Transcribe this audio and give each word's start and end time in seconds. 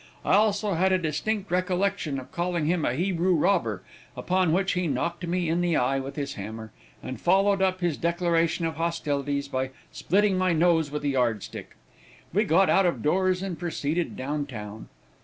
I 0.25 0.33
also 0.33 0.73
have 0.73 0.91
a 0.91 0.97
distinct 0.97 1.51
recollection 1.51 2.19
of 2.19 2.31
calling 2.31 2.65
him 2.65 2.85
a 2.85 2.95
Hebrew 2.95 3.35
robber, 3.35 3.83
upon 4.17 4.51
which 4.51 4.71
he 4.71 4.87
knocked 4.87 5.27
me 5.27 5.47
in 5.47 5.61
the 5.61 5.75
eye 5.75 5.99
with 5.99 6.15
his 6.15 6.33
hammer, 6.33 6.71
and 7.03 7.21
followed 7.21 7.61
up 7.61 7.77
this 7.81 7.97
declaration 7.97 8.65
of 8.65 8.77
hostilities 8.77 9.47
by 9.47 9.69
splitting 9.91 10.39
my 10.39 10.53
nose 10.53 10.89
with 10.89 11.03
a 11.03 11.09
yard 11.09 11.43
stick. 11.43 11.75
We 12.33 12.45
got 12.45 12.67
out 12.67 12.87
of 12.87 13.03
doors, 13.03 13.43
and 13.43 13.59
proceeded 13.59 14.17
down 14.17 14.47
town. 14.47 14.89